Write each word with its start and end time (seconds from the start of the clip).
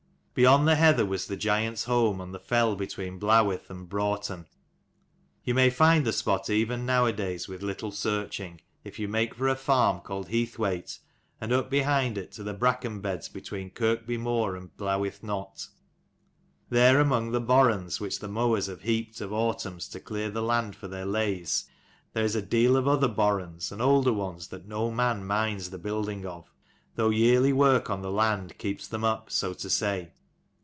EYOND 0.37 0.65
the 0.65 0.75
heather 0.75 1.05
was 1.05 1.27
the 1.27 1.35
giant's 1.35 1.83
home, 1.83 2.21
on 2.21 2.31
the 2.31 2.39
fell 2.39 2.75
^between 2.75 3.19
Blawith 3.19 3.69
and 3.69 3.89
Brough 3.89 4.15
ton. 4.23 4.47
You 5.43 5.53
may 5.53 5.69
find 5.69 6.05
the 6.05 6.13
spot 6.13 6.49
even 6.49 6.85
nowadays 6.85 7.49
with 7.49 7.61
little 7.61 7.93
earching, 8.05 8.61
if 8.85 8.97
you 8.97 9.09
make 9.09 9.35
for 9.35 9.49
a 9.49 9.57
farm 9.57 9.99
called 9.99 10.29
Heath 10.29 10.57
wait 10.57 10.97
e, 10.97 11.05
and 11.41 11.51
up 11.51 11.69
behind 11.69 12.17
it 12.17 12.31
to 12.31 12.43
the 12.43 12.53
brackenbeds 12.53 13.27
between 13.31 13.71
Kirkby 13.71 14.17
Moor 14.17 14.55
and 14.55 14.75
Blawith 14.77 15.21
Knott. 15.21 15.67
There 16.69 17.01
among 17.01 17.33
the 17.33 17.41
borrans 17.41 17.99
which 17.99 18.19
the 18.19 18.29
mowers 18.29 18.67
have 18.67 18.81
heaped 18.83 19.19
of 19.19 19.33
autumns 19.33 19.89
to 19.89 19.99
clear 19.99 20.31
the 20.31 20.41
land 20.41 20.77
for 20.77 20.87
their 20.87 21.05
leys, 21.05 21.65
there 22.13 22.23
is 22.25 22.37
a 22.37 22.41
deal 22.41 22.77
of 22.77 22.87
other 22.87 23.09
borrans, 23.09 23.69
and 23.69 23.81
older 23.81 24.13
ones, 24.13 24.47
that 24.47 24.65
no 24.65 24.89
man 24.91 25.25
minds 25.27 25.69
the 25.69 25.77
building 25.77 26.25
of: 26.25 26.49
though 26.95 27.09
yearly 27.09 27.51
work 27.51 27.89
on 27.89 28.01
the 28.01 28.09
land 28.09 28.57
keeps 28.57 28.87
them 28.87 29.03
up, 29.03 29.29
so 29.29 29.53
to 29.53 29.69
say. 29.69 30.13